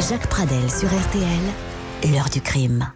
[0.00, 2.86] Jacques Pradel sur RTL, l'heure du crime.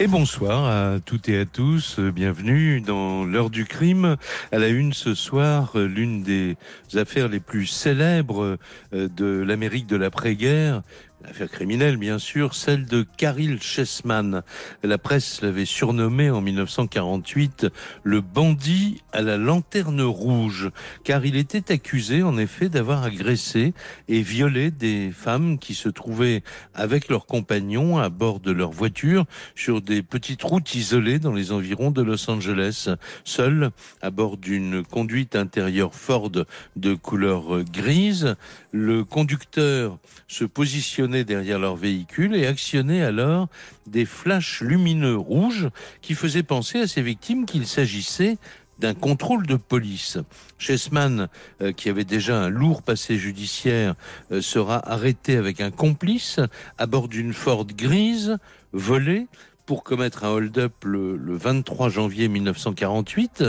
[0.00, 2.00] Et bonsoir à toutes et à tous.
[2.00, 4.16] Bienvenue dans l'heure du crime.
[4.50, 6.56] À la une ce soir, l'une des
[6.94, 8.56] affaires les plus célèbres
[8.94, 10.80] euh, de l'Amérique de l'après-guerre,
[11.26, 14.42] Affaire criminelle, bien sûr, celle de Karil Chessman.
[14.82, 17.66] La presse l'avait surnommé en 1948
[18.02, 20.70] le bandit à la lanterne rouge,
[21.02, 23.72] car il était accusé, en effet, d'avoir agressé
[24.06, 26.42] et violé des femmes qui se trouvaient
[26.74, 31.52] avec leurs compagnons à bord de leur voiture sur des petites routes isolées dans les
[31.52, 32.90] environs de Los Angeles,
[33.24, 33.70] seul
[34.02, 36.30] à bord d'une conduite intérieure Ford
[36.76, 38.36] de couleur grise.
[38.72, 43.48] Le conducteur se positionnait derrière leur véhicule et actionnait alors
[43.86, 45.68] des flashs lumineux rouges
[46.02, 48.38] qui faisaient penser à ces victimes qu'il s'agissait
[48.78, 50.18] d'un contrôle de police.
[50.58, 51.28] Chessman,
[51.60, 53.94] euh, qui avait déjà un lourd passé judiciaire,
[54.32, 56.40] euh, sera arrêté avec un complice
[56.78, 58.38] à bord d'une Ford grise
[58.72, 59.26] volée
[59.66, 63.44] pour commettre un hold-up le, le 23 janvier 1948.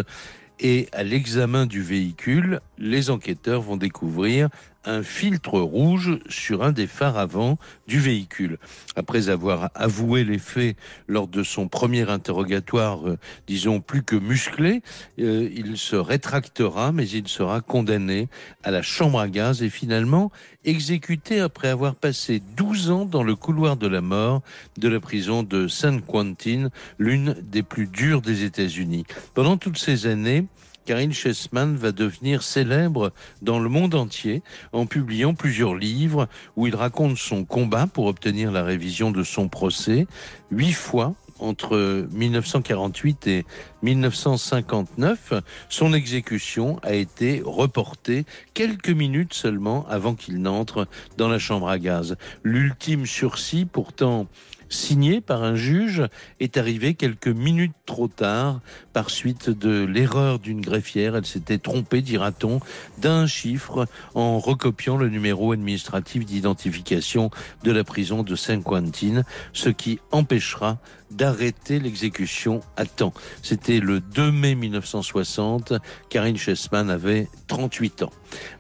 [0.59, 4.49] Et à l'examen du véhicule, les enquêteurs vont découvrir
[4.85, 8.57] un filtre rouge sur un des phares avant du véhicule.
[8.95, 14.81] Après avoir avoué les faits lors de son premier interrogatoire, euh, disons plus que musclé,
[15.19, 18.27] euh, il se rétractera, mais il sera condamné
[18.63, 20.31] à la chambre à gaz et finalement
[20.63, 24.41] exécuté après avoir passé 12 ans dans le couloir de la mort
[24.77, 29.05] de la prison de San Quentin, l'une des plus dures des États-Unis.
[29.33, 30.45] Pendant toutes ces années,
[30.85, 36.75] Karine Chessman va devenir célèbre dans le monde entier en publiant plusieurs livres où il
[36.75, 40.05] raconte son combat pour obtenir la révision de son procès.
[40.51, 43.45] Huit fois, entre 1948 et
[43.81, 45.33] 1959,
[45.69, 50.87] son exécution a été reportée quelques minutes seulement avant qu'il n'entre
[51.17, 52.15] dans la chambre à gaz.
[52.43, 54.27] L'ultime sursis, pourtant
[54.69, 56.03] signé par un juge
[56.39, 58.61] est arrivé quelques minutes trop tard
[58.93, 61.15] par suite de l'erreur d'une greffière.
[61.15, 62.59] Elle s'était trompée, dira-t-on,
[62.99, 67.29] d'un chiffre en recopiant le numéro administratif d'identification
[67.63, 70.79] de la prison de Saint-Quentin, ce qui empêchera
[71.11, 73.13] d'arrêter l'exécution à temps.
[73.41, 75.73] C'était le 2 mai 1960.
[76.09, 78.11] Karine Chessman avait 38 ans.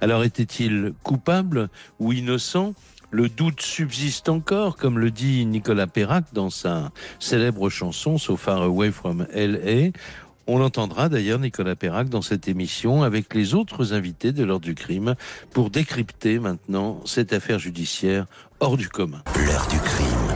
[0.01, 2.73] Alors était-il coupable ou innocent?
[3.11, 8.61] Le doute subsiste encore, comme le dit Nicolas Perrac dans sa célèbre chanson So Far
[8.61, 9.91] Away from LA.
[10.47, 14.75] On l'entendra d'ailleurs, Nicolas Perrac, dans cette émission avec les autres invités de l'heure du
[14.75, 15.15] crime
[15.51, 18.25] pour décrypter maintenant cette affaire judiciaire
[18.59, 19.23] hors du commun.
[19.35, 20.35] L'heure du crime.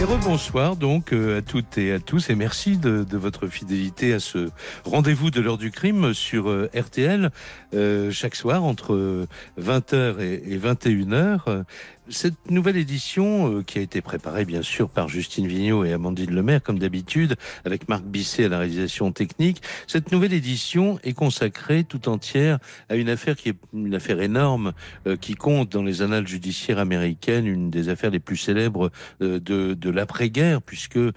[0.00, 4.20] Et rebonsoir donc euh, à toutes et à tous et merci de, votre fidélité à
[4.20, 4.48] ce
[4.84, 7.30] rendez-vous de l'heure du crime sur euh, RTL
[7.74, 9.26] euh, chaque soir entre
[9.58, 11.64] 20h et, 21h
[12.10, 16.34] cette nouvelle édition, euh, qui a été préparée bien sûr par Justine Vignot et Amandine
[16.34, 21.84] Lemaire, comme d'habitude, avec Marc Bisset à la réalisation technique, cette nouvelle édition est consacrée
[21.84, 22.58] tout entière
[22.88, 24.72] à une affaire qui est une affaire énorme,
[25.06, 28.90] euh, qui compte dans les annales judiciaires américaines, une des affaires les plus célèbres
[29.22, 31.12] euh, de, de l'après-guerre, puisque le,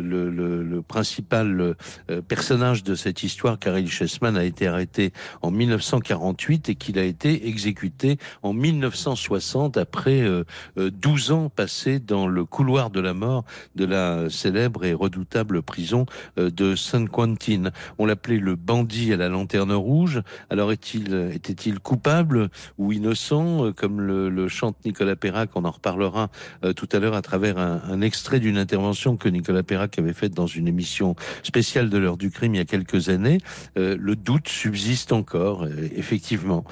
[0.00, 1.74] le, le, principal
[2.28, 5.50] personnage de cette histoire, Karel Chessman, a été arrêté en
[5.86, 10.24] 1948 et qu'il a été exécuté en 1960 après
[10.76, 13.44] 12 euh, ans passés dans le couloir de la mort
[13.76, 16.06] de la célèbre et redoutable prison
[16.38, 17.70] euh, de San Quentin.
[17.98, 20.22] On l'appelait le bandit à la lanterne rouge.
[20.50, 25.50] Alors est-il était-il coupable ou innocent, euh, comme le, chante Nicolas Perrac?
[25.54, 26.30] On en reparlera
[26.76, 30.46] tout à l'heure à travers un, extrait d'une intervention que Nicolas Perrac avait faite dans
[30.46, 33.38] une émission spéciale de l'heure du crime il y a quelques années.
[33.76, 35.66] le doute subsiste encore,
[35.96, 36.64] effectivement.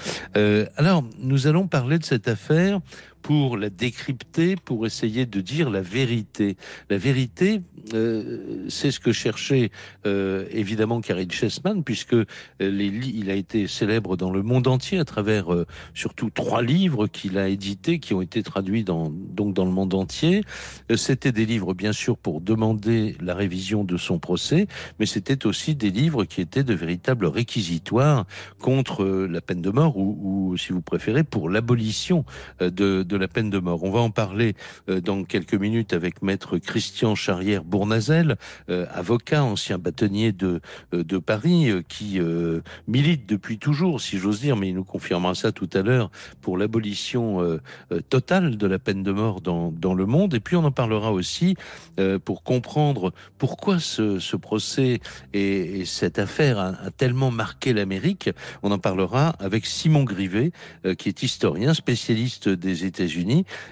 [0.76, 2.80] alors, nous allons parler de cette affaire
[3.24, 6.58] pour la décrypter, pour essayer de dire la vérité.
[6.90, 7.62] La vérité,
[7.94, 9.70] euh, c'est ce que cherchait
[10.06, 12.26] euh, évidemment Karine Chessman, puisque euh,
[12.60, 15.46] il a été célèbre dans le monde entier à travers
[15.94, 19.94] surtout trois livres qu'il a édités, qui ont été traduits dans, donc dans le monde
[19.94, 20.42] entier.
[20.94, 24.66] C'était des livres, bien sûr, pour demander la révision de son procès,
[24.98, 28.26] mais c'était aussi des livres qui étaient de véritables réquisitoires
[28.60, 32.26] contre la peine de mort, ou, ou si vous préférez, pour l'abolition
[32.60, 33.82] de de la peine de mort.
[33.84, 34.54] On va en parler
[34.88, 38.36] dans quelques minutes avec maître Christian Charrière-Bournazel,
[38.68, 40.60] avocat, ancien bâtonnier de,
[40.92, 42.20] de Paris, qui
[42.88, 46.58] milite depuis toujours, si j'ose dire, mais il nous confirmera ça tout à l'heure, pour
[46.58, 47.58] l'abolition
[48.08, 50.34] totale de la peine de mort dans, dans le monde.
[50.34, 51.56] Et puis on en parlera aussi
[52.24, 55.00] pour comprendre pourquoi ce, ce procès
[55.32, 58.30] et, cette affaire a, a tellement marqué l'Amérique.
[58.62, 60.52] On en parlera avec Simon Grivet,
[60.86, 62.84] euh, qui est historien, spécialiste des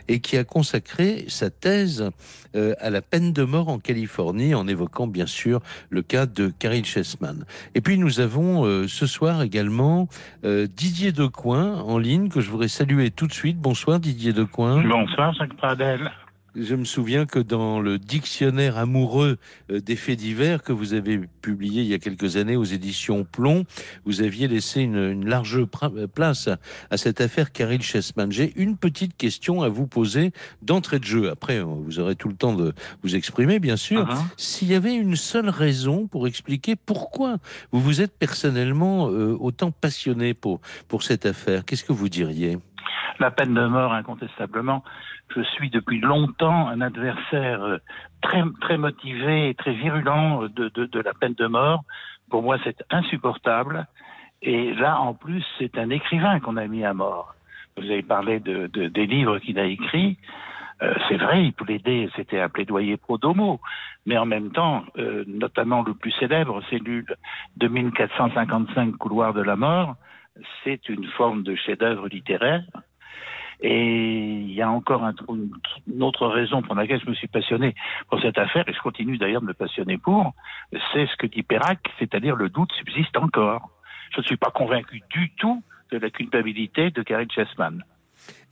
[0.08, 2.11] Et qui a consacré sa thèse
[2.55, 6.52] euh, à la peine de mort en Californie en évoquant bien sûr le cas de
[6.58, 7.44] Caril Chessman.
[7.75, 10.08] Et puis nous avons euh, ce soir également
[10.43, 13.58] Didier Decoing en ligne que je voudrais saluer tout de suite.
[13.58, 14.82] Bonsoir Didier Decoing.
[14.87, 16.11] Bonsoir Jacques Pradel.
[16.54, 19.38] Je me souviens que dans le dictionnaire amoureux
[19.70, 23.25] euh, des faits divers que vous avez publié il y a quelques années aux éditions
[23.25, 23.64] Plomb,
[24.04, 26.50] vous aviez laissé une, large euh, place
[26.90, 28.31] à, cette affaire Caril Chessman.
[28.31, 31.31] J'ai une petite question à vous poser d'entrée de jeu.
[31.31, 34.06] Après, euh, vous aurez tout le temps de vous exprimer, bien sûr.
[34.06, 34.25] Uh-huh.
[34.37, 37.38] S'il y avait une seule raison pour expliquer pourquoi
[37.70, 42.58] vous vous êtes personnellement autant passionné pour, pour cette affaire, qu'est-ce que vous diriez?
[43.19, 44.82] La peine de mort, incontestablement.
[45.34, 47.79] Je suis depuis longtemps un adversaire euh,
[48.20, 51.84] très, très motivé et très virulent de, de, la peine de mort.
[52.31, 53.87] Pour moi, c'est insupportable.
[54.43, 57.34] Et là, en plus, c'est un écrivain qu'on a mis à mort.
[57.76, 60.19] Vous avez parlé de, des livres qu'il a écrits.
[60.82, 63.61] Euh, c'est vrai, il plaidait, c'était un plaidoyer pro domo,
[64.05, 67.06] mais en même temps, euh, notamment le plus célèbre, cellule
[67.56, 69.94] de 1455 couloirs de la mort,
[70.64, 72.64] c'est une forme de chef-d'œuvre littéraire
[73.62, 75.14] et il y a encore un,
[75.87, 77.75] une autre raison pour laquelle je me suis passionné
[78.08, 80.32] pour cette affaire, et je continue d'ailleurs de me passionner pour,
[80.93, 83.70] c'est ce que dit Perrac, c'est-à-dire le doute subsiste encore.
[84.14, 85.62] Je ne suis pas convaincu du tout
[85.93, 87.84] de la culpabilité de Karine Chessman.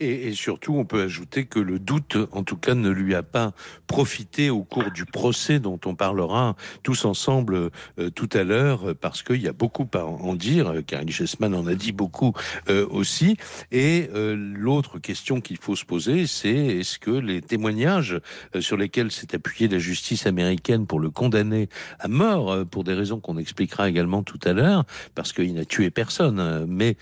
[0.01, 3.53] Et, surtout, on peut ajouter que le doute, en tout cas, ne lui a pas
[3.85, 7.69] profité au cours du procès dont on parlera tous ensemble
[7.99, 10.73] euh, tout à l'heure, parce qu'il y a beaucoup à en dire.
[10.87, 12.33] Karine Chessman en a dit beaucoup
[12.67, 13.37] euh, aussi.
[13.71, 18.19] Et euh, l'autre question qu'il faut se poser, c'est est-ce que les témoignages
[18.59, 21.69] sur lesquels s'est appuyée la justice américaine pour le condamner
[21.99, 24.83] à mort, pour des raisons qu'on expliquera également tout à l'heure,
[25.13, 26.97] parce qu'il n'a tué personne, mais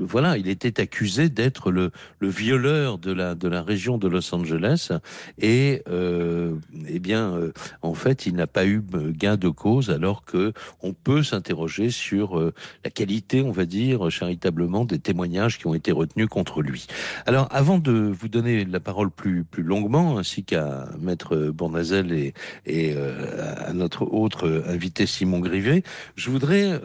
[0.00, 4.34] voilà, il était accusé d'être le, le, violeur de la, de la région de Los
[4.34, 4.90] Angeles.
[5.38, 6.54] Et euh,
[6.88, 10.92] eh bien, euh, en fait, il n'a pas eu gain de cause, alors que on
[10.92, 12.52] peut s'interroger sur euh,
[12.84, 16.86] la qualité, on va dire, charitablement, des témoignages qui ont été retenus contre lui.
[17.26, 22.34] Alors, avant de vous donner la parole plus, plus longuement, ainsi qu'à Maître Bournazel et,
[22.66, 25.82] et à notre autre invité Simon Grivet,
[26.16, 26.80] je voudrais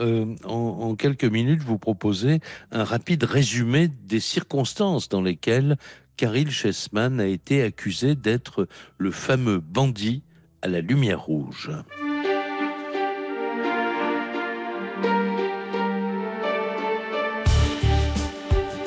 [0.45, 2.39] en, en quelques minutes vous proposer
[2.71, 4.19] un rapide résumé des
[5.09, 5.77] dans lesquelles
[6.17, 8.67] Caril Chessman a été accusé d'être
[8.97, 10.23] le fameux bandit
[10.61, 11.71] à la lumière rouge.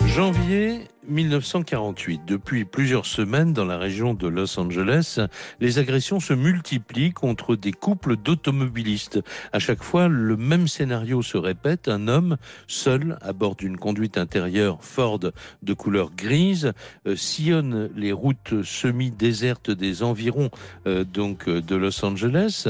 [0.06, 2.22] Janvier 1948.
[2.26, 5.19] Depuis plusieurs semaines, dans la région de Los Angeles,
[5.60, 9.20] les agressions se multiplient contre des couples d'automobilistes.
[9.52, 11.88] À chaque fois, le même scénario se répète.
[11.88, 15.21] Un homme, seul, à bord d'une conduite intérieure Ford
[15.62, 16.73] de couleur grise,
[17.06, 20.50] euh, sillonne les routes semi-désertes des environs
[20.87, 22.66] euh, donc euh, de Los Angeles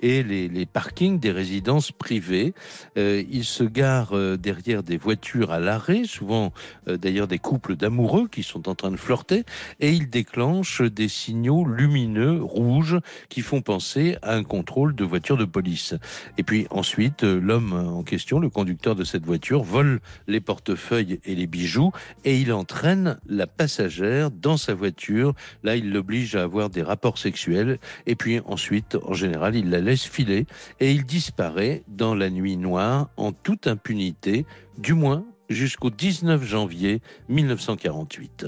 [0.00, 2.54] et les, parkings des résidences privées.
[2.96, 6.52] il se gare derrière des voitures à l'arrêt, souvent
[6.86, 9.42] d'ailleurs des couples d'amoureux qui sont en train de flirter
[9.80, 12.98] et il déclenche des signaux lumineux rouges
[13.28, 15.94] qui font penser à un contrôle de voiture de police.
[16.38, 21.34] Et puis ensuite, l'homme en question, le conducteur de cette voiture, vole les portefeuilles et
[21.34, 21.90] les bijoux
[22.24, 25.34] et il entraîne la passagère dans sa voiture.
[25.64, 29.80] Là, il l'oblige à avoir des rapports sexuels et puis ensuite, en général, il la
[29.80, 30.46] laisse filer
[30.78, 34.46] et il disparaît dans la nuit noire en toute impunité,
[34.78, 38.46] du moins jusqu'au 19 janvier 1948.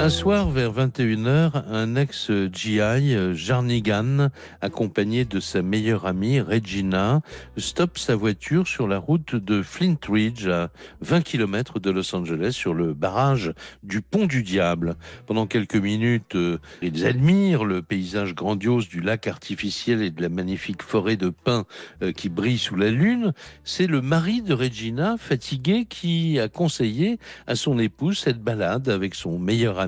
[0.00, 4.28] Un soir, vers 21h, un ex-GI, Jarnigan,
[4.60, 7.20] accompagné de sa meilleure amie, Regina,
[7.56, 12.52] stoppe sa voiture sur la route de Flint Ridge, à 20 km de Los Angeles,
[12.52, 13.52] sur le barrage
[13.82, 14.94] du Pont du Diable.
[15.26, 20.28] Pendant quelques minutes, euh, ils admirent le paysage grandiose du lac artificiel et de la
[20.28, 21.66] magnifique forêt de pins
[22.02, 23.32] euh, qui brille sous la lune.
[23.64, 29.16] C'est le mari de Regina, fatigué, qui a conseillé à son épouse cette balade avec
[29.16, 29.87] son meilleur ami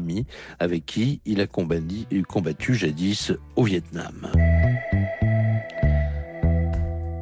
[0.58, 4.30] avec qui il a combattu, jadis au Vietnam.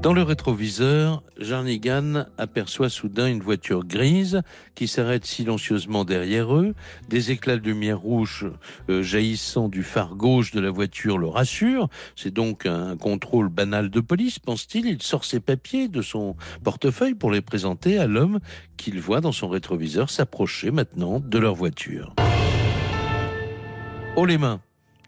[0.00, 4.42] Dans le rétroviseur, Jarnigan aperçoit soudain une voiture grise
[4.76, 6.74] qui s'arrête silencieusement derrière eux.
[7.08, 8.46] Des éclats de lumière rouge
[8.88, 11.88] euh, jaillissant du phare gauche de la voiture le rassurent.
[12.14, 14.86] C'est donc un contrôle banal de police, pense-t-il.
[14.86, 18.38] Il sort ses papiers de son portefeuille pour les présenter à l'homme
[18.76, 22.14] qu'il voit dans son rétroviseur s'approcher maintenant de leur voiture.
[24.20, 24.60] Oh les mains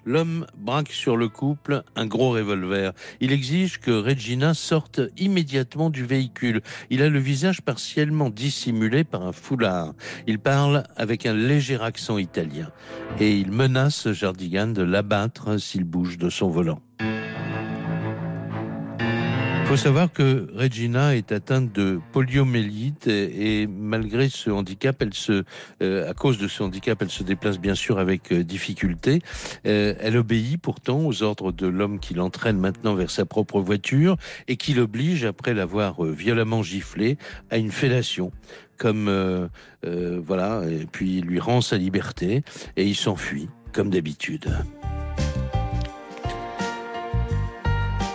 [0.05, 2.93] L'homme braque sur le couple un gros revolver.
[3.21, 6.61] Il exige que Regina sorte immédiatement du véhicule.
[6.91, 9.95] Il a le visage partiellement dissimulé par un foulard.
[10.29, 12.71] Il parle avec un léger accent italien.
[13.19, 16.81] Et il menace Jardigan de l'abattre s'il bouge de son volant
[19.71, 25.45] faut savoir que Regina est atteinte de poliomyélite et, malgré ce handicap, elle se,
[25.81, 29.23] euh, à cause de ce handicap, elle se déplace bien sûr avec euh, difficulté.
[29.69, 34.17] Euh, elle obéit pourtant aux ordres de l'homme qui l'entraîne maintenant vers sa propre voiture
[34.49, 37.17] et qui l'oblige, après l'avoir violemment giflé,
[37.51, 38.33] à une fellation
[38.77, 39.49] comme
[39.85, 42.43] voilà, et puis il lui rend sa liberté
[42.77, 44.51] et il s'enfuit comme d'habitude.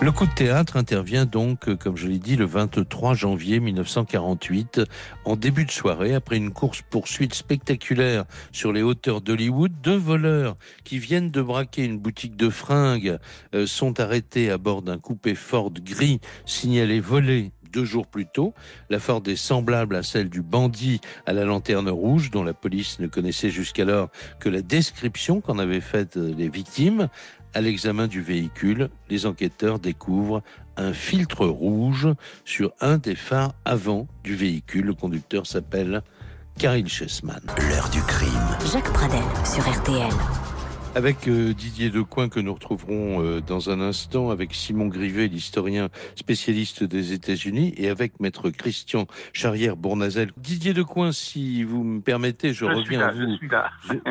[0.06, 4.82] Le coup de théâtre intervient donc, euh, comme je l'ai dit, le 23 janvier 1948,
[5.26, 9.72] en début de soirée, après une course-poursuite spectaculaire sur les hauteurs d'Hollywood.
[9.82, 13.18] Deux voleurs qui viennent de braquer une boutique de fringues
[13.56, 18.54] euh, sont arrêtés à bord d'un coupé Ford gris signalé volé deux jours plus tôt.
[18.90, 23.00] La Ford est semblable à celle du bandit à la lanterne rouge, dont la police
[23.00, 24.10] ne connaissait jusqu'alors
[24.40, 27.10] que la description qu'en avaient faite euh, les victimes.
[27.56, 30.44] À l'examen du véhicule, les enquêteurs découvrent
[30.76, 32.10] un filtre rouge
[32.44, 34.88] sur un des phares avant du véhicule.
[34.88, 36.02] Le conducteur s'appelle
[36.60, 37.40] Karil Chessman.
[37.70, 38.30] L'heure du crime.
[38.74, 40.12] Jacques Pradel sur RTL.
[40.96, 45.90] Avec euh, Didier Decoing que nous retrouverons euh, dans un instant, avec Simon Grivet, l'historien
[46.16, 50.32] spécialiste des États-Unis, et avec maître Christian Charrière-Bournazel.
[50.38, 53.38] Didier Decoing, si vous me permettez, je, reviens à vous.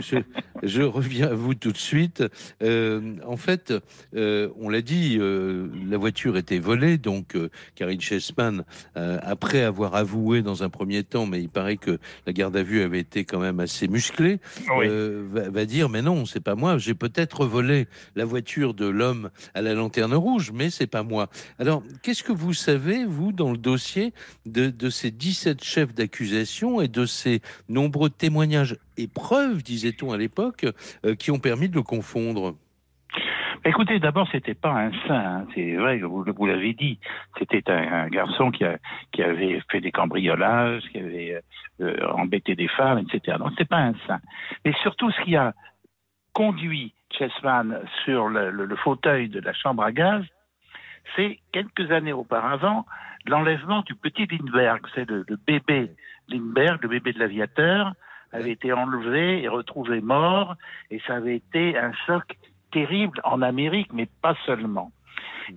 [0.00, 0.16] Je,
[0.62, 2.22] reviens à vous tout de suite.
[2.62, 3.72] Euh, en fait,
[4.14, 7.36] on l'a dit, la voiture était volée, donc
[7.74, 12.56] Karine Chessman, après avoir avoué dans un premier temps, mais il paraît que la garde
[12.56, 16.54] à vue avait été quand même assez musclée, va, va dire mais non, c'est pas
[16.54, 21.02] moi j'ai peut-être volé la voiture de l'homme à la lanterne rouge, mais c'est pas
[21.02, 21.28] moi.
[21.58, 24.12] Alors, qu'est-ce que vous savez, vous, dans le dossier
[24.46, 30.66] de, ces 17 chefs d'accusation et de ces nombreux témoignages et preuves, disait-on à l'époque,
[31.04, 32.54] euh, qui ont permis de le confondre
[33.66, 35.14] Écoutez, d'abord, c'était pas un saint.
[35.14, 35.46] Hein.
[35.54, 36.98] C'est vrai, vous, l'avez dit.
[37.38, 41.40] C'était un, garçon qui, avait fait des cambriolages, qui avait
[41.80, 43.38] euh, embêté des femmes, etc.
[43.38, 44.20] Donc, c'est pas un saint.
[44.66, 45.54] Mais surtout, ce qui a
[46.34, 50.22] conduit Chessman sur le, fauteuil de la chambre à gaz,
[51.16, 52.84] c'est quelques années auparavant
[53.24, 54.82] l'enlèvement du petit Lindbergh.
[54.94, 55.90] C'est le, bébé
[56.28, 57.94] Lindbergh, le bébé de l'aviateur,
[58.34, 60.56] avait été enlevé et retrouvé mort,
[60.90, 62.36] et ça avait été un choc
[62.72, 64.90] terrible en Amérique, mais pas seulement.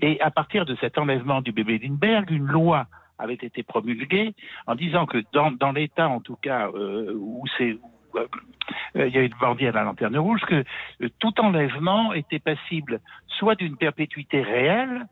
[0.01, 2.85] Et à partir de cet enlèvement du bébé Lindbergh, une loi
[3.17, 4.35] avait été promulguée
[4.67, 7.77] en disant que dans, l'État, en tout cas, euh, où c'est
[8.15, 10.63] euh, il y a eu le bandit à la lanterne rouge, que
[11.01, 12.99] euh, tout enlèvement était passible
[13.39, 15.07] soit d'une perpétuité réelle,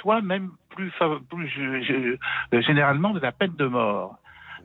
[0.00, 0.92] soit même plus,
[1.30, 1.48] plus
[2.62, 4.18] généralement de la peine de mort.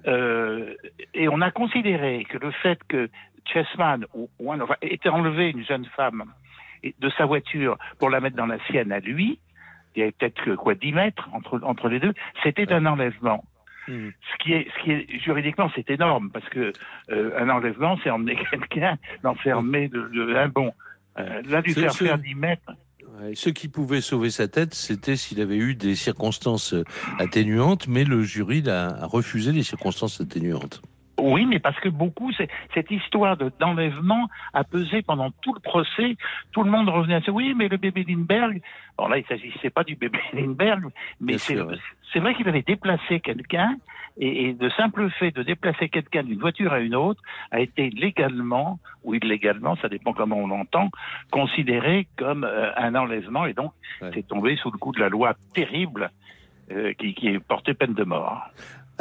[0.07, 0.73] Euh,
[1.13, 3.09] et on a considéré que le fait que
[3.45, 6.25] Chessman ou, ou enfin, ait enlevé une jeune femme
[6.83, 9.39] de sa voiture pour la mettre dans la sienne à lui,
[9.95, 13.43] il y avait peut-être quoi 10 mètres entre, entre les deux, c'était un enlèvement.
[13.87, 14.09] Hmm.
[14.31, 16.71] Ce qui est, ce qui est juridiquement, c'est énorme parce que
[17.09, 20.73] euh, un enlèvement, c'est emmener quelqu'un, l'enfermer de, de, un bon.
[21.19, 22.71] Euh, là, du faire faire 10 mètres.
[23.33, 26.73] Ce qui pouvait sauver sa tête, c'était s'il avait eu des circonstances
[27.19, 30.81] atténuantes, mais le jury a refusé les circonstances atténuantes.
[31.21, 32.31] Oui, mais parce que beaucoup,
[32.73, 36.17] cette histoire d'enlèvement a pesé pendant tout le procès.
[36.51, 38.59] Tout le monde revenait à dire oui, mais le bébé Lindbergh.
[38.97, 43.75] Bon là, il s'agissait pas du bébé Lindbergh, mais c'est vrai qu'il avait déplacé quelqu'un
[44.17, 48.79] et, de simple fait de déplacer quelqu'un d'une voiture à une autre a été légalement
[49.03, 50.89] ou illégalement, ça dépend comment on l'entend,
[51.31, 53.71] considéré comme euh, un enlèvement et donc
[54.13, 56.11] c'est tombé sous le coup de la loi terrible
[56.71, 58.43] euh, qui, qui est portée peine de mort.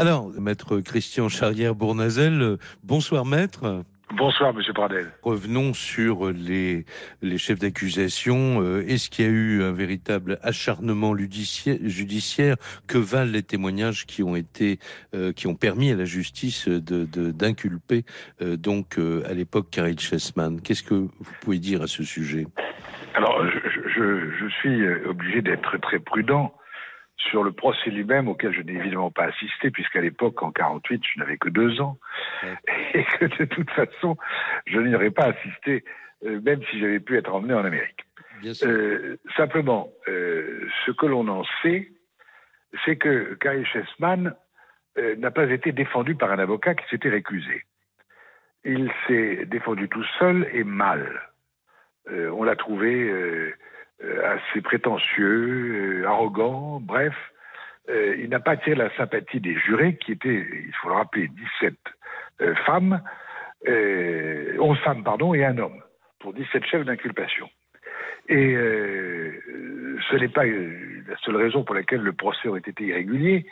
[0.00, 3.84] Alors, maître Christian Charrière-Bournazel, euh, bonsoir maître.
[4.16, 5.12] Bonsoir, Monsieur Pradel.
[5.22, 6.86] Revenons sur les,
[7.20, 8.62] les chefs d'accusation.
[8.62, 12.56] Euh, est-ce qu'il y a eu un véritable acharnement judiciaire?
[12.86, 14.78] Que valent les témoignages qui ont été,
[15.14, 18.06] euh, qui ont permis à la justice de d'inculper
[18.40, 20.62] donc à l'époque Karel Chessman?
[20.62, 22.46] Qu'est-ce que vous pouvez dire à ce sujet?
[23.14, 23.58] Alors, je,
[23.90, 26.54] je, je suis obligé d'être très prudent
[27.28, 31.18] sur le procès lui-même, auquel je n'ai évidemment pas assisté, puisqu'à l'époque, en 48, je
[31.20, 31.98] n'avais que deux ans,
[32.94, 34.16] et que de toute façon,
[34.66, 35.84] je n'y aurais pas assisté,
[36.24, 38.04] euh, même si j'avais pu être emmené en Amérique.
[38.62, 41.90] Euh, simplement, euh, ce que l'on en sait,
[42.84, 44.34] c'est que Kari Chessman
[45.18, 47.64] n'a pas été défendu par un avocat qui s'était récusé.
[48.64, 51.22] Il s'est défendu tout seul et mal.
[52.10, 53.54] on l'a trouvé
[54.02, 57.14] assez prétentieux, euh, arrogant, bref,
[57.88, 61.28] euh, il n'a pas attiré la sympathie des jurés, qui étaient, il faut le rappeler,
[61.60, 61.74] 17
[62.64, 63.02] femmes,
[63.66, 65.82] 11 femmes, pardon, et un homme,
[66.18, 67.50] pour 17 chefs d'inculpation.
[68.30, 73.44] Et ce n'est pas la seule raison pour laquelle le procès aurait été irrégulier,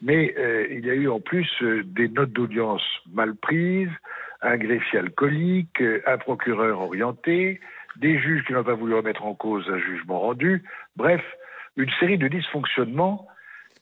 [0.00, 0.34] mais
[0.70, 3.92] il y a eu en plus des notes d'audience mal prises,
[4.40, 7.60] un greffier alcoolique, un procureur orienté,
[7.96, 10.62] des juges qui n'ont pas voulu remettre en cause un jugement rendu,
[10.96, 11.22] bref,
[11.76, 13.26] une série de dysfonctionnements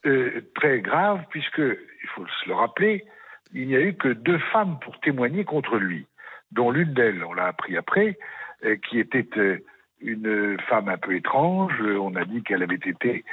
[0.07, 3.05] euh, très graves, puisque, il faut se le rappeler,
[3.53, 6.07] il n'y a eu que deux femmes pour témoigner contre lui,
[6.53, 8.19] dont l'une d'elles, on l'a appris après,
[8.65, 9.59] euh, qui était euh,
[10.01, 11.73] une femme un peu étrange.
[11.81, 13.25] On a dit qu'elle avait été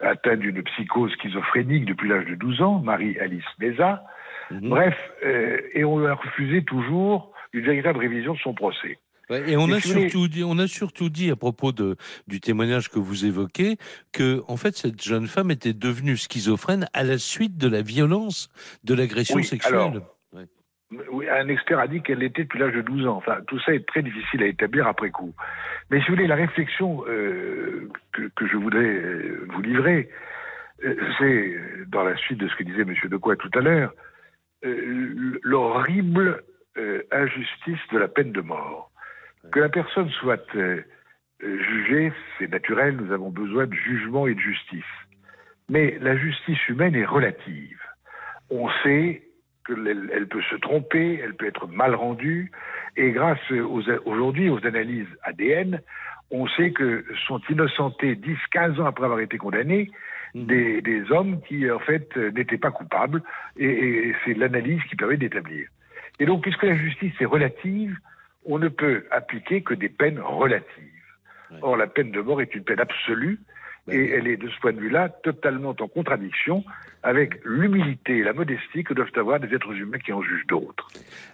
[0.00, 4.04] atteinte d'une psychose schizophrénique depuis l'âge de 12 ans, Marie-Alice Meza.
[4.50, 4.68] Mhm.
[4.68, 5.12] Bref,
[5.72, 8.98] et on lui a refusé toujours une véritable révision de son procès
[9.30, 12.98] et on a, surtout dit, on a surtout dit à propos de, du témoignage que
[12.98, 13.76] vous évoquez
[14.12, 18.48] que en fait cette jeune femme était devenue schizophrène à la suite de la violence
[18.84, 20.00] de l'agression sexuelle.
[21.10, 23.16] oui, un expert a dit qu'elle l'était depuis l'âge de 12 ans.
[23.16, 25.34] Enfin, tout ça est très difficile à établir après coup.
[25.90, 30.10] Mais si vous voulez, la réflexion euh, que, que, je voudrais euh, vous livrer,
[30.84, 31.58] euh, c'est,
[31.88, 32.94] dans la suite de ce que disait M.
[33.04, 33.92] Decoy tout à l'heure,
[34.62, 36.42] l'horrible
[37.10, 38.90] injustice de la peine de mort.
[39.52, 40.82] Que la personne soit euh,
[41.40, 44.84] jugée, c'est naturel, nous avons besoin de jugement et de justice.
[45.68, 47.80] Mais la justice humaine est relative.
[48.50, 49.22] On sait
[49.66, 52.50] qu'elle elle peut se tromper, elle peut être mal rendue,
[52.96, 53.38] et grâce
[54.04, 55.80] aujourd'hui aux analyses ADN,
[56.30, 59.90] on sait que sont innocentés 10-15 ans après avoir été condamnés
[60.34, 60.46] mmh.
[60.46, 63.22] des, des, hommes qui, en fait, n'étaient pas coupables,
[63.56, 65.68] et, et c'est l'analyse qui permet d'établir.
[66.18, 67.96] Et donc, puisque la justice est relative,
[68.48, 70.66] on ne peut appliquer que des peines relatives.
[71.62, 73.38] Or, la peine de mort est une peine absolue
[73.86, 76.64] ben et elle est de ce point de vue-là totalement en contradiction
[77.02, 80.88] avec l'humilité et la modestie que doivent avoir des êtres humains qui en jugent d'autres.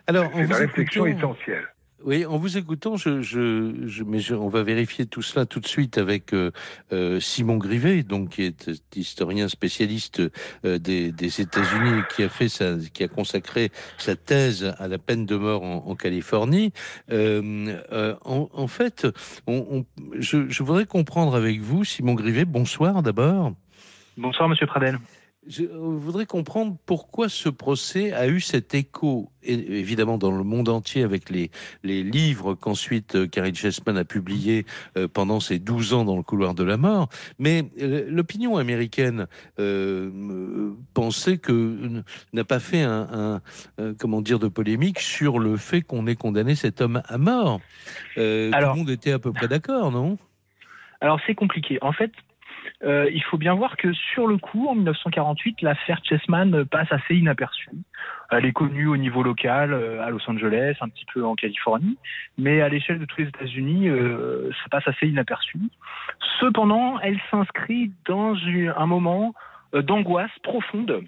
[0.06, 1.66] Alors, c'est la réflexion essentielle.
[2.04, 6.34] Oui, en vous écoutant, je, mais on va vérifier tout cela tout de suite avec
[6.34, 6.50] euh,
[6.92, 10.22] euh, Simon Grivet, donc qui est historien spécialiste
[10.66, 15.24] euh, des, États-Unis, qui a fait sa, qui a consacré sa thèse à la peine
[15.24, 16.72] de mort en, Californie.
[17.10, 19.06] En, fait,
[19.48, 22.44] je, je voudrais comprendre avec vous, Simon Grivet.
[22.44, 23.52] Bonsoir d'abord.
[24.18, 24.98] Bonsoir, Monsieur Pradel.
[25.46, 31.02] Je voudrais comprendre pourquoi ce procès a eu cet écho, évidemment dans le monde entier,
[31.02, 31.50] avec les,
[31.82, 34.64] les livres qu'ensuite Carrie euh, Chessman a publiés
[34.96, 37.08] euh, pendant ses 12 ans dans le couloir de la mort.
[37.38, 39.26] Mais euh, l'opinion américaine
[40.94, 42.02] pensait que
[42.32, 43.40] n'a pas fait un,
[43.98, 47.60] comment dire de polémique sur le fait qu'on ait condamné cet homme à mort.
[48.16, 50.16] Alors, tout le monde était à peu près d'accord, non?
[51.04, 51.78] Alors c'est compliqué.
[51.82, 52.12] En fait,
[52.84, 57.14] euh, il faut bien voir que sur le coup, en 1948, l'affaire Chessman passe assez
[57.14, 57.70] inaperçue.
[58.30, 61.96] Elle est connue au niveau local, euh, à Los Angeles, un petit peu en Californie,
[62.36, 65.58] mais à l'échelle de tous les États-Unis, euh, ça passe assez inaperçu.
[66.40, 68.34] Cependant, elle s'inscrit dans
[68.76, 69.34] un moment
[69.72, 71.02] d'angoisse profonde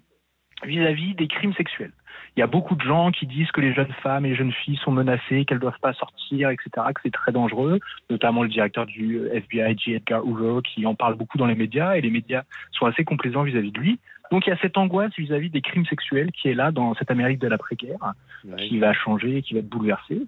[0.64, 1.92] vis-à-vis des crimes sexuels.
[2.36, 4.52] Il y a beaucoup de gens qui disent que les jeunes femmes et les jeunes
[4.52, 8.50] filles sont menacées, qu'elles ne doivent pas sortir, etc., que c'est très dangereux, notamment le
[8.50, 9.94] directeur du FBI, J.
[9.94, 13.42] Edgar Hoover, qui en parle beaucoup dans les médias, et les médias sont assez complaisants
[13.42, 13.98] vis-à-vis de lui.
[14.30, 17.10] Donc il y a cette angoisse vis-à-vis des crimes sexuels qui est là dans cette
[17.10, 18.12] Amérique de l'après-guerre,
[18.58, 20.22] qui va changer, qui va être bouleversée.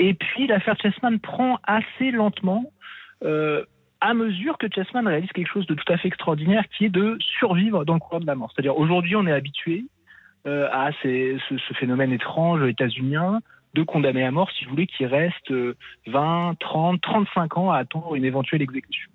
[0.00, 2.64] Et puis l'affaire Chessman prend assez lentement
[3.24, 3.64] euh,
[4.00, 7.16] à mesure que Chessman réalise quelque chose de tout à fait extraordinaire, qui est de
[7.20, 8.50] survivre dans le couloir de la mort.
[8.52, 9.84] C'est-à-dire aujourd'hui, on est habitué
[10.48, 13.40] euh, à ce, phénomène étrange états-unien
[13.74, 15.52] de condamner à mort, si vous voulez, qui reste
[16.06, 19.10] 20, 30, 35 ans à attendre une éventuelle exécution.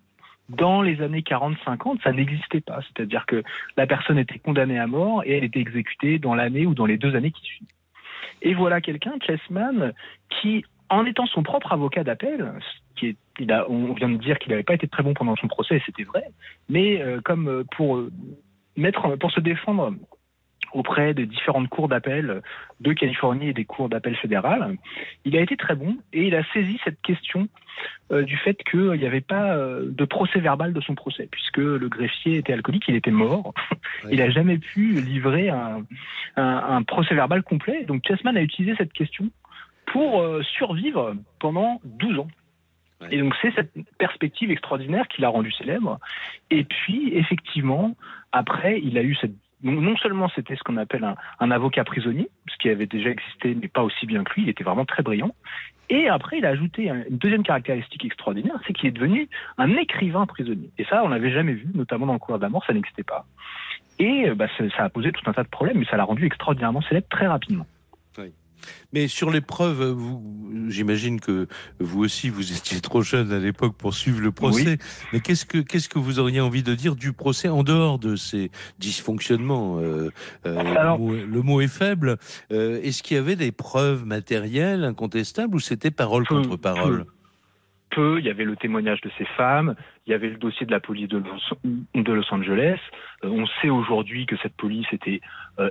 [0.49, 2.81] Dans les années 40-50, ça n'existait pas.
[2.81, 3.41] C'est-à-dire que
[3.77, 6.97] la personne était condamnée à mort et elle était exécutée dans l'année ou dans les
[6.97, 7.67] deux années qui suivent.
[8.43, 9.93] Et voilà quelqu'un, Chessman,
[10.29, 12.53] qui, en étant son propre avocat d'appel,
[13.69, 16.25] on vient de dire qu'il n'avait pas été très bon pendant son procès, c'était vrai,
[16.69, 18.03] mais euh, comme euh, pour,
[18.75, 19.93] mettre, pour se défendre
[20.73, 22.41] auprès des différentes cours d'appel
[22.79, 24.75] de Californie et des cours d'appel fédérales.
[25.25, 27.47] Il a été très bon et il a saisi cette question
[28.11, 31.57] euh, du fait qu'il n'y avait pas euh, de procès verbal de son procès, puisque
[31.57, 33.53] le greffier était alcoolique, il était mort.
[34.11, 35.85] il n'a jamais pu livrer un,
[36.35, 37.85] un, procès verbal complet.
[37.85, 39.29] Donc Chessman a utilisé cette question
[39.87, 42.27] pour euh, survivre pendant 12 ans.
[43.11, 45.99] Et donc c'est cette perspective extraordinaire qui l'a rendu célèbre.
[46.49, 47.95] Et puis effectivement,
[48.31, 52.57] après, il a eu cette non seulement c'était ce qu'on appelle un, avocat prisonnier, ce
[52.57, 55.33] qui avait déjà existé, mais pas aussi bien que lui, il était vraiment très brillant.
[55.89, 60.25] Et après, il a ajouté une deuxième caractéristique extraordinaire, c'est qu'il est devenu un écrivain
[60.25, 60.69] prisonnier.
[60.77, 63.25] Et ça, on n'avait jamais vu, notamment dans le la mort, ça n'existait pas.
[63.99, 66.81] Et bah, ça a posé tout un tas de problèmes, mais ça l'a rendu extraordinairement
[66.81, 67.65] célèbre très rapidement.
[68.93, 69.95] Mais sur l'épreuve,
[70.67, 71.47] j'imagine que
[71.79, 74.77] vous aussi, vous étiez trop jeune à l'époque pour suivre le procès.
[75.11, 78.15] Mais qu'est-ce que qu'est-ce que vous auriez envie de dire du procès en dehors de
[78.15, 80.09] ces dysfonctionnements euh,
[80.45, 82.17] euh, le, mot, est faible.
[82.51, 87.05] Euh, est-ce qu'il y avait des preuves matérielles incontestables ou c'était parole contre parole?
[87.91, 88.17] peu.
[88.17, 89.75] Il y avait le témoignage de ces femmes,
[90.07, 92.79] il y avait le dossier de la police de Los, Angeles.
[93.21, 95.21] on sait aujourd'hui que cette police était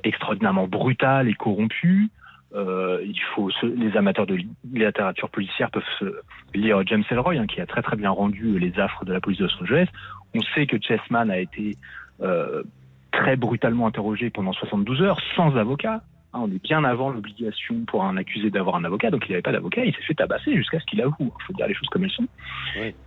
[0.04, 2.10] extraordinairement brutale et corrompue.
[2.54, 4.36] Euh, il faut les amateurs de
[4.72, 6.12] littérature policière peuvent
[6.54, 9.38] lire James Elroy, hein, qui a très très bien rendu les affres de la police
[9.38, 9.88] de Los Angeles.
[10.34, 11.76] On sait que Chessman a été
[12.20, 12.62] euh,
[13.10, 16.02] très brutalement interrogé pendant 72 heures sans avocat.
[16.34, 19.42] Hein, on est bien avant l'obligation pour un accusé d'avoir un avocat, donc il n'avait
[19.42, 21.16] pas d'avocat, il s'est fait tabasser jusqu'à ce qu'il avoue.
[21.40, 22.28] Il faut dire les choses comme elles sont.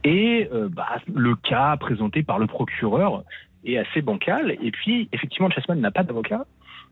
[0.03, 3.23] Et euh, bah, le cas présenté par le procureur
[3.63, 4.55] est assez bancal.
[4.61, 6.45] Et puis, effectivement, Chessman n'a pas d'avocat.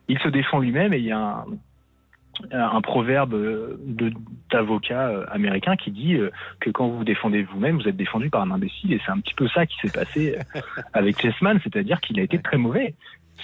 [0.08, 1.46] Il se défend lui-même et il y a un,
[2.52, 3.36] un proverbe
[4.52, 8.30] d'avocat euh, américain qui dit euh, que quand vous vous défendez vous-même, vous êtes défendu
[8.30, 8.94] par un imbécile.
[8.94, 10.62] Et c'est un petit peu ça qui s'est passé euh,
[10.94, 12.96] avec Chessman, c'est-à-dire qu'il a été très mauvais.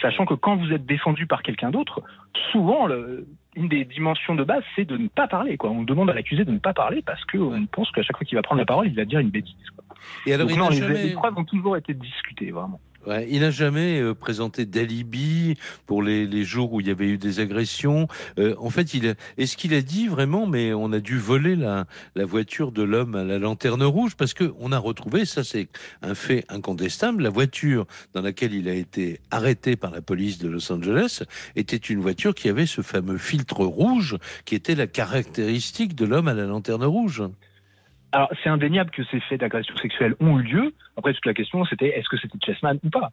[0.01, 2.01] Sachant que quand vous êtes défendu par quelqu'un d'autre,
[2.51, 2.87] souvent,
[3.55, 5.57] une des dimensions de base, c'est de ne pas parler.
[5.57, 5.71] Quoi.
[5.71, 8.37] On demande à l'accusé de ne pas parler parce qu'on pense qu'à chaque fois qu'il
[8.37, 9.55] va prendre la parole, il va dire une bêtise.
[10.25, 12.79] Et alors, Donc, les, preuves ont toujours été discutées, vraiment
[13.29, 17.39] il n'a jamais euh, présenté d'alibi pour les, jours où il y avait eu des
[17.39, 18.07] agressions.
[18.37, 18.87] Euh, en fait,
[19.37, 23.23] est-ce qu'il a dit vraiment, mais on a dû voler la, voiture de l'homme à
[23.23, 24.15] la lanterne rouge?
[24.15, 25.67] Parce que on a retrouvé, ça c'est
[26.01, 30.47] un fait incontestable, la voiture dans laquelle il a été arrêté par la police de
[30.47, 31.23] Los Angeles
[31.55, 36.27] était une voiture qui avait ce fameux filtre rouge qui était la caractéristique de l'homme
[36.27, 37.23] à la lanterne rouge.
[38.11, 40.73] Alors, c'est indéniable que ces faits d'agression sexuelle ont eu lieu.
[40.97, 43.11] Après, toute la question, c'était est-ce que c'était Chessman ou pas?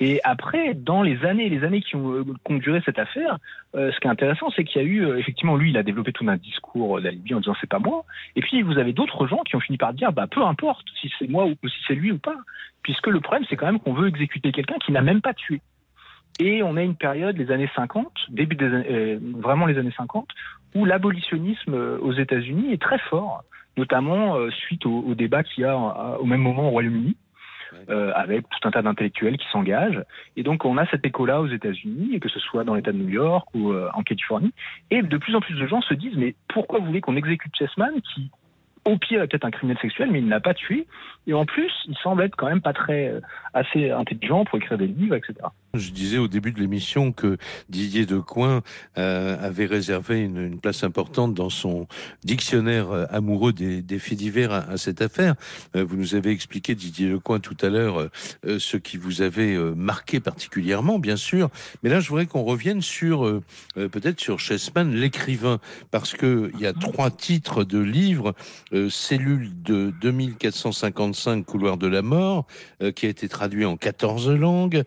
[0.00, 3.38] Et après, dans les années les années qui ont, euh, duré cette affaire,
[3.74, 5.82] euh, ce qui est intéressant, c'est qu'il y a eu, euh, effectivement, lui, il a
[5.82, 8.04] développé tout un discours d'alibi en disant c'est pas moi.
[8.36, 11.10] Et puis, vous avez d'autres gens qui ont fini par dire bah, peu importe si
[11.18, 12.36] c'est moi ou si c'est lui ou pas.
[12.82, 15.62] Puisque le problème, c'est quand même qu'on veut exécuter quelqu'un qui n'a même pas tué.
[16.38, 20.28] Et on a une période, les années 50, début des années, vraiment les années 50,
[20.74, 23.42] où l'abolitionnisme aux États-Unis est très fort
[23.76, 27.16] notamment euh, suite au, débat qu'il y a euh, au même moment au Royaume-Uni.
[27.88, 30.00] Euh, avec tout un tas d'intellectuels qui s'engagent.
[30.36, 33.08] Et donc, on a cet écho-là aux États-Unis, que ce soit dans l'État de New
[33.08, 34.52] York ou en Californie.
[34.92, 37.52] Et de plus en plus de gens se disent, mais pourquoi vous voulez qu'on exécute
[37.56, 38.30] Chessman, qui,
[38.84, 40.86] au pire, est peut-être un criminel sexuel, mais il n'a pas tué.
[41.26, 43.12] Et en plus, il semble être quand même pas très
[43.54, 45.34] assez intelligent pour écrire des livres, etc.
[45.74, 47.36] Je disais au début de l'émission que
[47.68, 48.62] Didier Decoing
[48.96, 51.88] euh, avait réservé une, place importante dans son
[52.22, 55.34] dictionnaire euh, amoureux des, faits divers à, cette affaire.
[55.74, 58.08] Euh, vous nous avez expliqué, Didier Decoing, tout à l'heure,
[58.44, 61.50] ce qui vous avait marqué particulièrement, bien sûr.
[61.82, 63.42] Mais là, je voudrais qu'on revienne sur
[63.74, 65.58] peut-être sur Chessman, l'écrivain,
[65.90, 68.34] parce que il y a trois titres de livres
[68.90, 72.46] Cellule de 2455 couloirs de la mort,
[72.94, 74.82] qui a été traduit en 14 langues.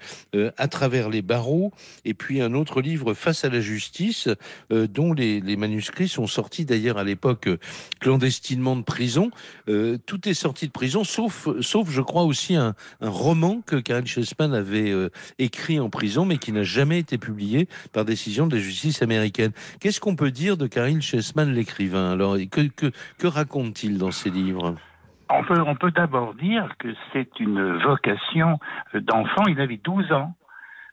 [0.58, 1.72] À travers les barreaux,
[2.06, 4.30] et puis un autre livre, Face à la justice,
[4.72, 7.58] euh, dont les, manuscrits sont sortis d'ailleurs à l'époque euh,
[8.00, 9.32] clandestinement de prison.
[9.70, 14.06] Euh, tout est sorti de prison, sauf, sauf je crois aussi un, roman que Karel
[14.06, 14.94] Chessman avait
[15.40, 19.54] écrit en prison, mais qui n'a jamais été publié par décision de la justice américaine.
[19.80, 22.12] Qu'est-ce qu'on peut dire de Karel Chessman, l'écrivain?
[22.12, 24.76] Alors, que, que, que raconte-t-il dans ses livres?
[25.30, 28.60] On peut, on peut d'abord dire que c'est une vocation
[28.94, 29.46] d'enfant.
[29.48, 30.36] Il avait 12 ans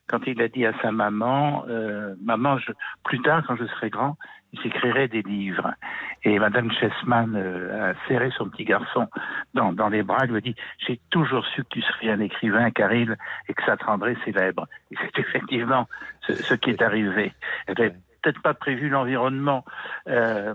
[0.08, 2.72] quand il a dit à sa maman, euh, maman, je,
[3.04, 4.16] plus tard, quand je serai grand,
[4.62, 5.72] j'écrirai des livres.
[6.22, 9.08] Et Madame Chessman euh, a serré son petit garçon
[9.54, 10.54] dans, dans les bras, lui a dit,
[10.86, 13.16] j'ai toujours su que tu serais un écrivain, Caril,
[13.48, 14.66] et que ça te rendrait célèbre.
[14.90, 15.88] Et c'est effectivement
[16.28, 17.32] ce, qui est arrivé.
[17.66, 19.64] Elle n'avait peut-être pas prévu l'environnement,
[20.08, 20.54] euh,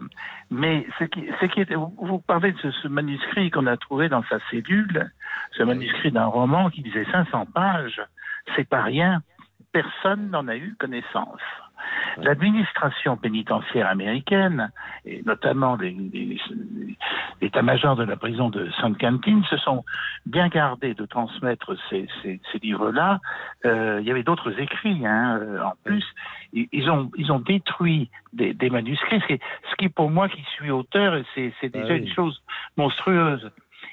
[0.49, 4.09] mais ce qui, ce qui est, vous, parlez de ce, ce manuscrit qu'on a trouvé
[4.09, 5.11] dans sa cellule,
[5.51, 8.01] ce manuscrit d'un roman qui disait 500 pages,
[8.55, 9.21] c'est pas rien
[9.71, 11.41] personne n'en a eu connaissance.
[12.17, 14.71] L'administration pénitentiaire américaine,
[15.05, 15.77] et notamment
[17.41, 19.85] l'état-major de la prison de Sainte-Quentin, se sont
[20.25, 22.07] bien gardés de transmettre ces,
[22.61, 23.21] livres-là.
[23.65, 26.05] Euh, il y avait d'autres écrits, hein, euh, en plus.
[26.51, 31.53] Ils ont, ils ont détruit des, manuscrits, ce qui, pour moi, qui suis auteur, c'est
[31.69, 32.41] déjà ah une chose
[32.75, 33.49] monstrueuse.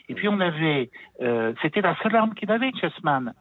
[0.09, 3.33] Et puis on avait, euh, c'était la seule arme qu'il avait, Chessman.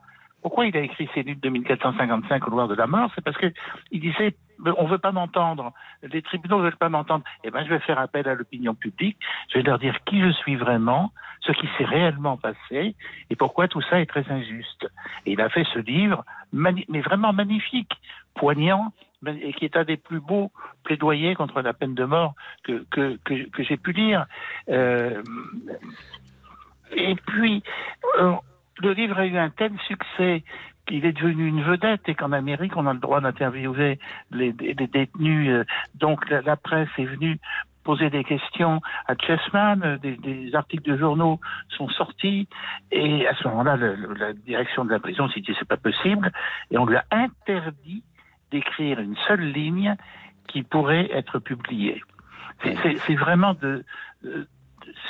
[0.46, 3.10] Pourquoi il a écrit livres de 1455 au noir de la mort?
[3.16, 3.52] C'est parce que
[3.90, 4.36] il disait
[4.78, 7.24] on veut pas m'entendre, les tribunaux veulent pas m'entendre.
[7.44, 9.18] Eh ben, je vais faire appel à l'opinion publique.
[9.50, 12.96] Je vais leur dire qui je suis vraiment, ce qui s'est réellement passé
[13.32, 14.88] et pourquoi tout ça est très injuste.
[15.26, 17.94] Et il a fait ce livre, mais vraiment magnifique,
[18.36, 18.94] poignant,
[19.26, 20.52] et qui est un des plus beaux
[20.84, 24.28] plaidoyers contre la peine de mort que, que, que, j'ai pu lire.
[24.70, 25.24] Euh,
[26.92, 27.64] et puis,
[28.20, 28.36] euh,
[28.82, 30.44] le livre a eu un tel succès
[30.86, 34.00] qu'il est devenu une vedette et qu'en Amérique, on a le droit d'interviewer
[34.32, 35.50] les, détenus.
[35.50, 35.64] Euh,
[35.96, 37.40] donc la, presse est venue
[37.84, 42.48] poser des questions à Chessman, euh, des, articles de journaux sont sortis,
[42.92, 46.32] et à ce moment-là, la direction de la prison s'est dit c'est pas possible,
[46.72, 48.04] et on lui a interdit
[48.52, 49.96] d'écrire une seule ligne
[50.48, 52.02] qui pourrait être publiée.
[52.64, 53.84] C'est vraiment de,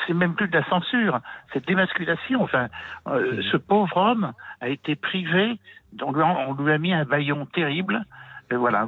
[0.05, 1.19] c'est même plus de la censure,
[1.53, 2.41] c'est de l'émasculation.
[2.41, 2.67] Enfin,
[3.07, 5.59] euh, ce pauvre homme a été privé,
[6.01, 8.03] on lui, a, on lui a mis un baillon terrible.
[8.51, 8.87] Et voilà.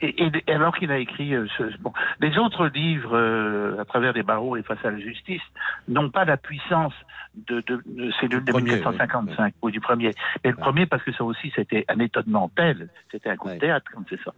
[0.00, 4.22] Et, alors qu'il a écrit euh, ce, bon, les autres livres euh, à travers les
[4.22, 5.42] barreaux et face à la justice
[5.88, 6.92] n'ont pas la puissance
[7.48, 10.10] de, de, de c'est de, 1455 ou du premier.
[10.42, 13.58] Mais le premier parce que ça aussi c'était un étonnement tel, c'était un coup de
[13.58, 14.32] théâtre comme c'est ça.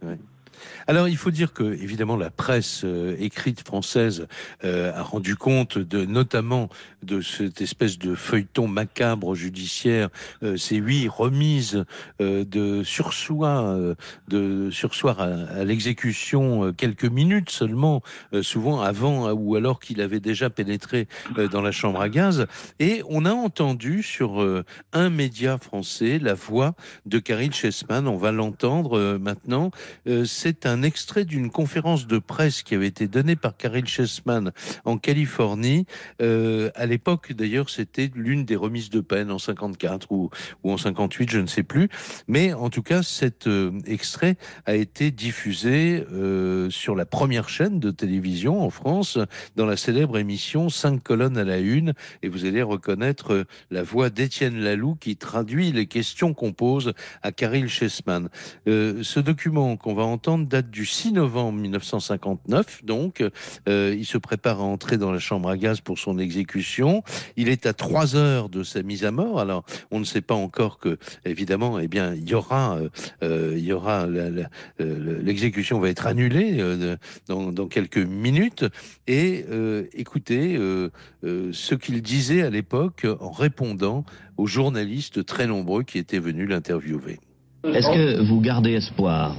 [0.87, 4.27] Alors, il faut dire que, évidemment, la presse euh, écrite française
[4.63, 6.69] euh, a rendu compte de, notamment,
[7.03, 10.09] de cette espèce de feuilleton macabre judiciaire,
[10.43, 11.85] euh, ces huit remises
[12.19, 13.77] de sursoir,
[14.27, 14.69] de
[15.19, 18.01] à, l'exécution quelques minutes seulement,
[18.41, 21.07] souvent avant ou alors qu'il avait déjà pénétré
[21.51, 22.47] dans la chambre à gaz.
[22.79, 24.45] Et on a entendu sur
[24.93, 28.07] un média français la voix de Karine Chessman.
[28.07, 29.71] On va l'entendre maintenant.
[30.47, 34.53] C'est un extrait d'une conférence de presse qui avait été donnée par Caril Chessman
[34.85, 35.85] en Californie.
[36.21, 40.29] Euh, à l'époque, d'ailleurs, c'était l'une des remises de peine en 54 ou,
[40.63, 41.89] en 58, je ne sais plus.
[42.29, 47.81] Mais en tout cas, cet euh, extrait a été diffusé euh, sur la première chaîne
[47.81, 49.19] de télévision en France,
[49.57, 51.93] dans la célèbre émission 5 colonnes à la une.
[52.23, 57.33] Et vous allez reconnaître la voix d'Étienne Laloux qui traduit les questions qu'on pose à
[57.33, 58.29] Caril Chessman.
[58.65, 62.83] ce document qu'on va entendre date du 6 novembre 1959.
[62.83, 63.23] Donc,
[63.67, 67.03] euh, il se prépare à entrer dans la chambre à gaz pour son exécution.
[67.35, 69.39] Il est à trois heures de sa mise à mort.
[69.39, 72.89] Alors, on ne sait pas encore que, évidemment, eh bien, il y aura, euh,
[73.23, 74.07] euh, il y aura
[74.79, 76.57] l'exécution va être annulée
[77.27, 78.65] dans, dans, quelques minutes.
[79.07, 79.45] Et
[79.93, 80.57] écoutez
[81.23, 84.05] ce qu'il disait à l'époque en répondant
[84.37, 87.19] aux journalistes très nombreux qui étaient venus l'interviewer.
[87.63, 89.35] Est-ce que vous gardez espoir?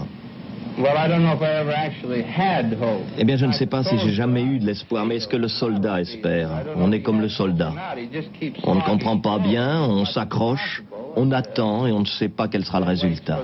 [3.19, 5.37] Eh bien, je ne sais pas si j'ai jamais eu de l'espoir, mais est-ce que
[5.37, 6.51] le soldat espère?
[6.77, 7.73] On est comme le soldat.
[8.64, 10.83] On ne comprend pas bien, on s'accroche,
[11.17, 13.41] on attend et on ne sait pas quel sera le résultat.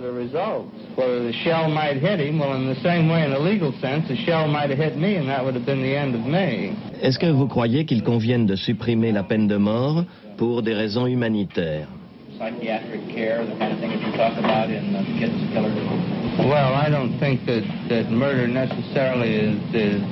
[7.03, 10.05] Est-ce que vous croyez qu'il convienne de supprimer la peine de mort
[10.37, 11.89] pour des raisons humanitaires?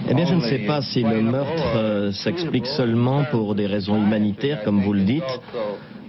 [0.08, 3.96] Eh bien, je ne sais pas si le meurtre euh, s'explique seulement pour des raisons
[3.96, 5.40] humanitaires, comme vous le dites.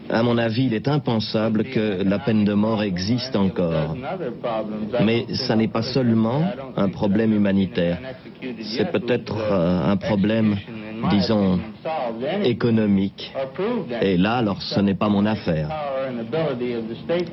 [0.10, 3.95] À mon avis, il est impensable que la peine de mort existe encore.
[5.04, 6.43] Mais ça n'est pas seulement
[6.76, 7.97] un problème humanitaire.
[8.62, 10.58] C'est peut-être euh, un problème
[11.10, 11.60] disons,
[12.43, 13.34] économique.
[14.02, 15.69] Et là, alors, ce n'est pas mon affaire.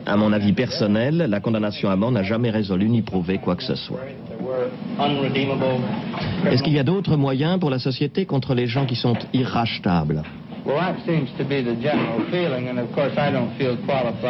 [0.07, 3.62] À mon avis personnel, la condamnation à mort n'a jamais résolu ni prouvé quoi que
[3.62, 4.01] ce soit.
[6.51, 10.23] Est-ce qu'il y a d'autres moyens pour la société contre les gens qui sont irrachetables?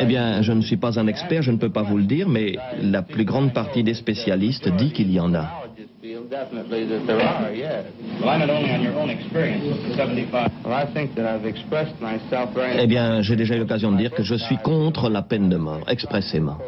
[0.01, 2.29] Eh bien, je ne suis pas un expert, je ne peux pas vous le dire,
[2.29, 5.70] mais la plus grande partie des spécialistes dit qu'il y en a.
[12.79, 15.57] Eh bien, j'ai déjà eu l'occasion de dire que je suis contre la peine de
[15.57, 16.59] mort, expressément.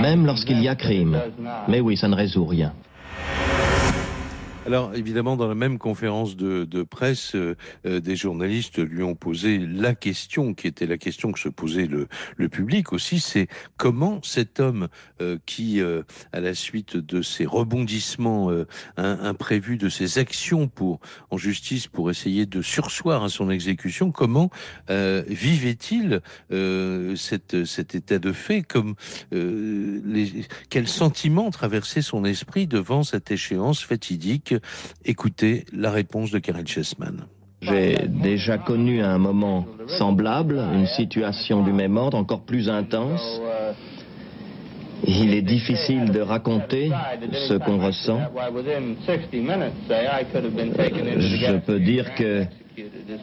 [0.00, 1.18] Même lorsqu'il y a crime.
[1.68, 2.72] Mais oui, ça ne résout rien.
[4.64, 9.58] Alors évidemment, dans la même conférence de, presse, euh, euh, des journalistes lui ont posé
[9.58, 14.20] la question qui était la question que se posait le, le public aussi, c'est comment
[14.22, 14.86] cet homme
[15.20, 15.80] euh, qui,
[16.32, 18.50] à la suite de ses rebondissements
[18.96, 24.50] imprévus, de ses actions pour en justice pour essayer de sursoir à son exécution, comment
[24.88, 26.20] vivait-il
[27.16, 28.94] cet, cet état de fait Comme
[29.32, 34.51] les, quel sentiment traversait son esprit devant cette échéance fatidique
[35.04, 37.26] Écoutez la réponse de Karel Chessman.
[37.62, 43.40] J'ai déjà connu un moment semblable, une situation du même ordre, encore plus intense.
[45.06, 46.90] Il est difficile de raconter
[47.48, 48.20] ce qu'on ressent.
[51.18, 52.44] Je peux dire que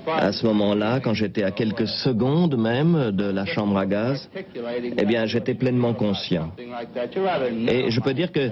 [0.08, 4.30] à ce moment-là, quand j'étais à quelques secondes même de la chambre à gaz,
[4.98, 6.52] eh bien, j'étais pleinement conscient.
[7.68, 8.50] Et je peux dire que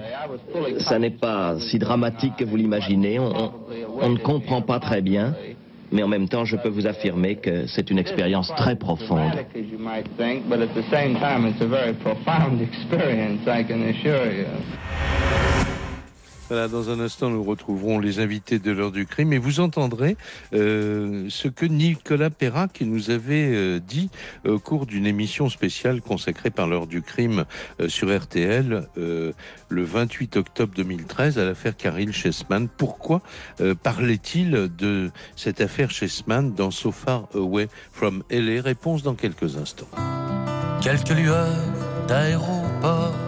[0.78, 3.18] ça n'est pas si dramatique que vous l'imaginez.
[3.18, 5.34] On, ne comprend pas très bien.
[5.90, 9.32] Mais en même temps, je peux vous affirmer que c'est une expérience très profonde.
[16.48, 20.16] Voilà, dans un instant, nous retrouverons les invités de l'heure du crime et vous entendrez
[20.54, 24.08] euh, ce que Nicolas Perrac nous avait euh, dit
[24.46, 27.44] au cours d'une émission spéciale consacrée par l'heure du crime
[27.80, 29.34] euh, sur RTL le
[29.84, 32.68] 28 octobre 2013 à l'affaire Karil Chessman.
[32.68, 33.20] Pourquoi
[33.82, 39.88] parlait-il de cette affaire Chessman dans So Far Away from LA Réponse dans quelques instants.
[40.80, 41.56] Quelques lueurs
[42.06, 43.27] d'aéroport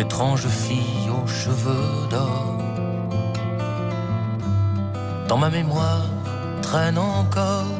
[0.00, 2.56] l'étrange fille aux cheveux d'or.
[5.28, 6.06] Dans ma mémoire
[6.62, 7.74] traîne encore.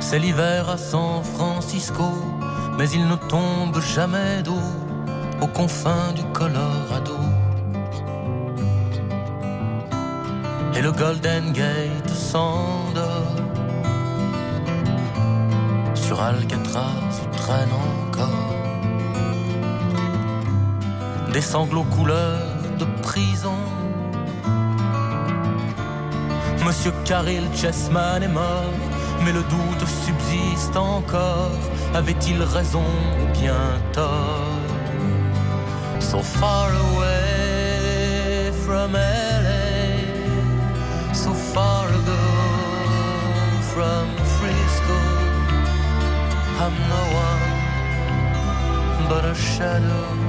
[0.00, 2.08] C'est l'hiver à San Francisco,
[2.78, 4.66] mais il ne tombe jamais d'eau
[5.42, 7.18] aux confins du Colorado.
[10.74, 13.36] Et le Golden Gate s'endort.
[15.94, 18.01] Sur Alcatraz traîne
[21.32, 22.40] des sanglots couleur
[22.78, 23.56] de prison.
[26.64, 28.74] Monsieur Caril Chessman est mort,
[29.24, 31.58] mais le doute subsiste encore.
[31.94, 32.84] Avait-il raison
[33.20, 34.60] ou bien tort?
[36.00, 39.94] So far away from LA,
[41.14, 42.22] so far ago
[43.72, 44.98] from Frisco.
[46.60, 47.48] I'm no one
[49.08, 50.22] but a shadow.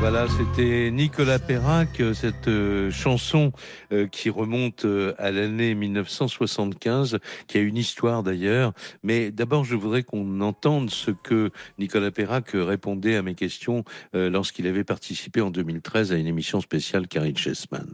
[0.00, 3.52] Voilà, c'était Nicolas Perrac, euh, cette euh, chanson
[3.92, 4.86] euh, qui remonte
[5.18, 8.72] à l'année 1975, qui a une histoire d'ailleurs.
[9.02, 14.66] Mais d'abord, je voudrais qu'on entende ce que Nicolas Perrac répondait à mes questions lorsqu'il
[14.66, 17.86] avait participé en 2013 à une émission spéciale Karine Chessman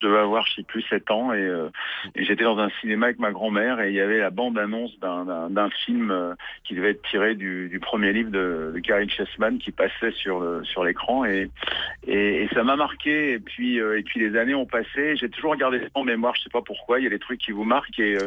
[0.00, 1.70] je devais avoir, je sais plus, 7 ans et, euh,
[2.14, 5.70] et j'étais dans un cinéma avec ma grand-mère et il y avait la bande-annonce d'un
[5.84, 6.34] film euh,
[6.64, 10.40] qui devait être tiré du, du premier livre de, de Karine Chessman qui passait sur
[10.40, 11.50] le, sur l'écran et,
[12.06, 15.16] et, et, ça m'a marqué et puis euh, et puis les années ont passé.
[15.16, 17.00] J'ai toujours regardé ça en mémoire, je sais pas pourquoi.
[17.00, 18.18] Il y a des trucs qui vous marquent et,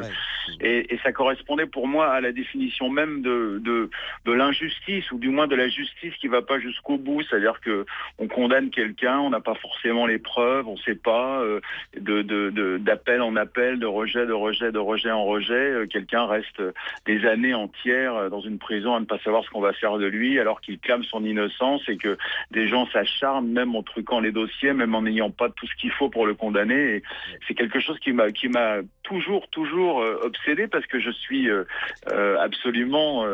[0.60, 3.90] et, et, ça correspondait pour moi à la définition même de de,
[4.26, 7.22] de l'injustice ou du moins de la justice qui va pas jusqu'au bout.
[7.24, 7.86] C'est-à-dire que
[8.20, 11.42] on condamne quelqu'un, on n'a pas forcément les preuves, on sait pas
[11.95, 15.54] d'appel en appel, de rejet, de rejet, de rejet en rejet.
[15.54, 16.62] Euh, quelqu'un reste
[17.06, 19.97] des années entières euh, dans une prison à ne pas savoir ce qu'on va faire
[19.97, 22.17] de lui, alors qu'il clame son innocence et que
[22.52, 25.91] des gens s'acharnent, même en truquant les dossiers, même en n'ayant pas tout ce qu'il
[25.91, 27.02] faut pour le condamner.
[27.47, 31.50] C'est quelque chose qui m'a qui m'a toujours toujours euh, obsédé parce que je suis
[32.39, 33.26] absolument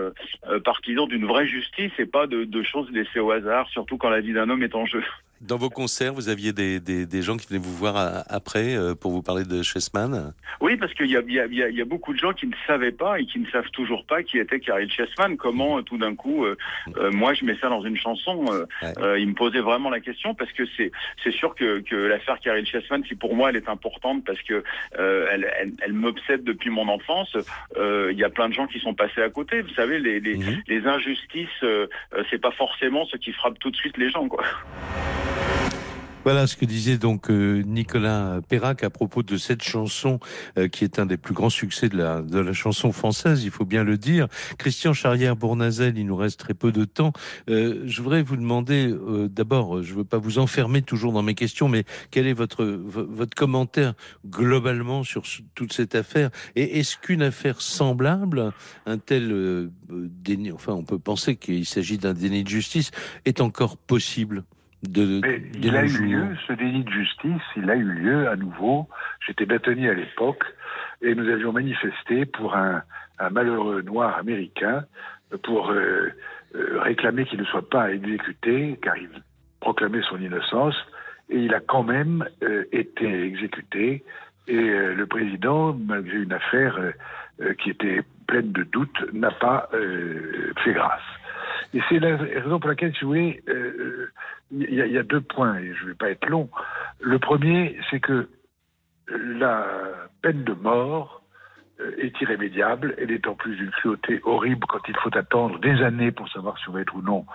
[0.63, 4.21] partisan d'une vraie justice et pas de, de choses laissées au hasard, surtout quand la
[4.21, 5.03] vie d'un homme est en jeu.
[5.41, 8.95] Dans vos concerts, vous aviez des, des, des gens qui venaient vous voir après euh,
[8.95, 10.34] pour vous parler de Chessman?
[10.62, 13.19] Oui, parce qu'il y a, y, y a, beaucoup de gens qui ne savaient pas
[13.19, 15.38] et qui ne savent toujours pas qui était Caril Chessman.
[15.38, 16.56] Comment, euh, tout d'un coup, euh,
[17.12, 18.45] moi, je mets ça dans une chanson.
[18.82, 23.04] il me posait vraiment la question parce que c'est sûr que, que l'affaire Caril Chessman,
[23.08, 24.63] si pour moi, elle est importante parce que
[24.97, 27.38] elle, elle, elle m'obsède depuis mon enfance.
[27.78, 29.61] Il y a plein de gens qui sont passés à côté.
[29.61, 30.64] Vous savez, les, les, mhm.
[30.68, 31.64] les injustices,
[32.32, 34.43] c'est pas forcément ce qui frappe tout de suite les gens, quoi.
[36.27, 40.19] Voilà ce que disait donc euh, Nicolas Perrac à propos de cette chanson
[40.57, 43.49] euh, qui est un des plus grands succès de la, de la chanson française, il
[43.49, 44.27] faut bien le dire.
[44.57, 47.13] Christian Charrière-Bournazel, il nous reste très peu de temps.
[47.49, 48.93] Euh, je voudrais vous demander,
[49.29, 52.65] d'abord, je ne veux pas vous enfermer toujours dans mes questions, mais quel est votre,
[52.65, 53.93] votre commentaire
[54.25, 55.23] globalement sur
[55.55, 56.29] toute cette affaire?
[56.57, 58.51] Et est-ce qu'une affaire semblable,
[58.85, 62.91] un tel déni, enfin on peut penser qu'il s'agit d'un déni de justice,
[63.23, 64.43] est encore possible?
[64.88, 65.21] De,
[65.55, 68.88] il a eu lieu, ce délit de justice, il a eu lieu à nouveau.
[69.25, 70.43] J'étais bâtonnier à l'époque
[71.01, 72.83] et nous avions manifesté pour un,
[73.31, 74.85] malheureux noir américain
[75.43, 76.09] pour euh,
[76.55, 79.09] euh, réclamer qu'il ne soit pas exécuté car il
[79.59, 80.75] proclamait son innocence
[81.29, 84.03] et il a quand même euh, été exécuté
[84.47, 86.79] et le président, malgré une affaire
[87.61, 89.69] qui était pleine de doutes, n'a pas
[90.63, 91.01] fait grâce.
[91.73, 93.43] Et c'est la raison pour laquelle, si vous voulez,
[94.52, 96.50] il y, a deux points, et je ne vais pas être long.
[97.02, 98.30] Le premier, c'est que
[99.08, 99.66] la
[100.22, 101.22] peine de mort
[101.80, 102.95] euh, est irrémédiable.
[102.98, 106.58] Elle est en plus d'une cruauté horrible quand il faut attendre des années pour savoir
[106.60, 107.26] si on va être ou non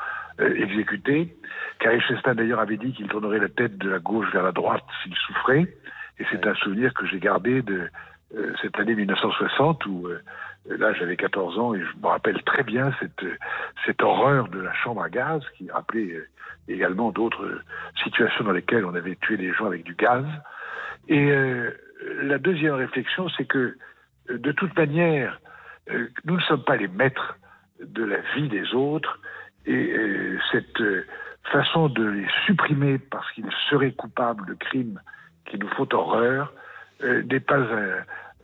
[0.41, 1.37] euh, exécuté.
[1.79, 4.85] Carrie Chestin, d'ailleurs, avait dit qu'il tournerait la tête de la gauche vers la droite
[5.03, 5.75] s'il souffrait.
[6.19, 7.89] Et c'est un souvenir que j'ai gardé de
[8.35, 10.09] euh, cette année 1960 où
[10.67, 13.25] là j'avais 14 ans et je me rappelle très bien cette,
[13.85, 16.17] cette horreur de la chambre à gaz qui rappelait
[16.69, 17.61] également d'autres
[18.03, 20.25] situations dans lesquelles on avait tué des gens avec du gaz.
[21.09, 21.71] Et euh,
[22.23, 23.77] la deuxième réflexion, c'est que
[24.29, 25.41] de toute manière,
[25.91, 27.37] euh, nous ne sommes pas les maîtres
[27.83, 29.19] de la vie des autres
[29.67, 30.83] et euh, cette
[31.45, 35.01] façon de les supprimer parce qu'ils seraient coupables de crimes
[35.47, 36.53] qui nous font horreur
[37.03, 37.59] n'est pas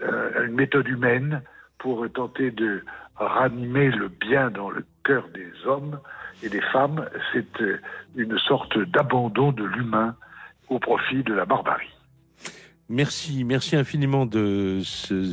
[0.00, 1.42] une méthode humaine
[1.78, 2.84] pour tenter de
[3.16, 5.98] ranimer le bien dans le cœur des hommes
[6.42, 7.80] et des femmes, c'est euh,
[8.16, 10.14] une sorte d'abandon de l'humain
[10.68, 11.97] au profit de la barbarie.
[12.90, 14.80] Merci, merci infiniment de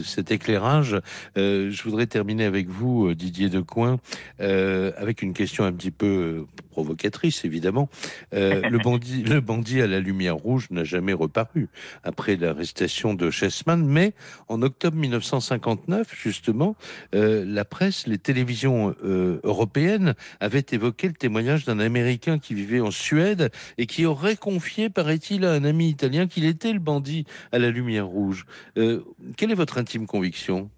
[0.04, 1.00] cet éclairage.
[1.38, 3.98] Euh, je voudrais terminer avec vous, euh, Didier Decoing,
[4.42, 6.46] euh, avec une question un petit peu
[6.76, 7.88] provocatrice, évidemment.
[8.34, 11.70] Euh, le, bandit, le bandit à la lumière rouge n'a jamais reparu
[12.04, 14.14] après l'arrestation de Chessman, mais
[14.50, 16.76] en octobre 1959, justement,
[17.14, 22.82] euh, la presse, les télévisions euh, européennes avaient évoqué le témoignage d'un Américain qui vivait
[22.82, 27.26] en Suède et qui aurait confié, paraît-il, à un ami italien qu'il était le bandit
[27.52, 28.46] à la lumière rouge.
[28.78, 29.02] Euh,
[29.38, 30.70] quelle est votre intime conviction?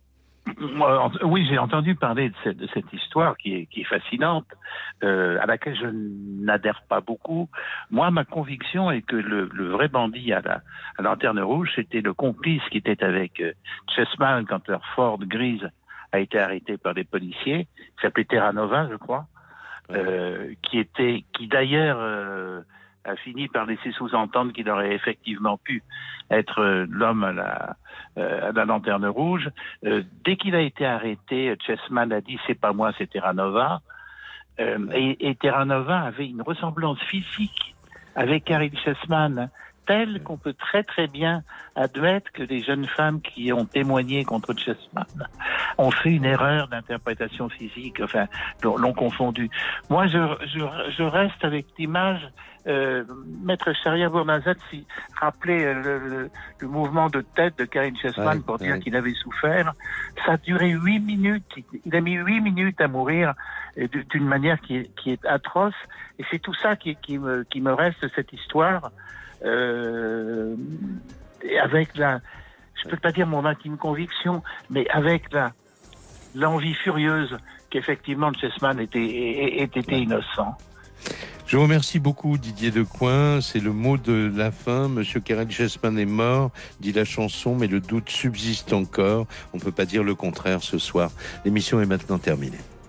[1.24, 4.46] Oui, j'ai entendu parler de cette, histoire qui est, fascinante,
[5.04, 7.50] euh, à laquelle je n'adhère pas beaucoup.
[7.92, 10.62] Moi, ma conviction est que le, vrai bandit à la,
[11.00, 13.52] lanterne rouge, c'était le complice qui était avec euh,
[13.94, 15.70] Chessman quand leur Ford grise
[16.14, 19.26] a été arrêté par des policiers, qui s'appelait Terranova, je crois,
[20.64, 22.64] qui était, qui d'ailleurs
[23.08, 25.84] a fini par laisser sous-entendre qu'il aurait effectivement pu
[26.30, 27.76] être euh, l'homme à la,
[28.18, 29.50] euh, à la lanterne rouge.
[29.86, 33.82] Euh, dès qu'il a été arrêté, Chessman a dit c'est pas moi, c'est Terranova.
[34.60, 37.76] et, et Terranova avait une ressemblance physique
[38.16, 39.50] avec Carrie Chessman
[39.88, 41.44] telle qu'on peut très très bien
[41.76, 45.06] admettre que les jeunes femmes qui ont témoigné contre Chessman
[45.78, 48.28] ont fait une erreur d'interprétation physique, enfin
[48.64, 49.50] l'ont confondu.
[49.90, 50.18] Moi, je,
[50.54, 52.22] je, je reste avec l'image
[52.68, 53.06] euh,
[53.44, 54.56] Maître Sharia Bournazat
[55.18, 56.30] rappelait euh,
[56.60, 59.72] le, mouvement de tête de Karine Chessman pour dire qu'il avait souffert.
[60.26, 61.46] Ça a duré huit minutes.
[61.86, 63.34] Il a mis huit minutes à mourir
[63.78, 65.76] d'une manière qui est, qui est, atroce.
[66.20, 68.92] Et c'est tout ça qui, qui, me, qui me reste de cette histoire.
[69.44, 70.56] Euh,
[71.44, 72.20] et avec la,
[72.84, 75.54] je peux pas dire mon intime conviction, mais avec la
[76.36, 77.38] l'envie furieuse
[77.70, 80.56] qu'effectivement Chessman était, était innocent.
[81.46, 83.40] Je vous remercie beaucoup Didier Decoing.
[83.42, 84.90] C'est le mot de la fin.
[84.90, 89.28] Monsieur Karen Chessman est mort, dit la chanson, mais le doute subsiste encore.
[89.54, 91.10] On ne peut pas dire le contraire ce soir.
[91.46, 92.58] L'émission est maintenant terminée.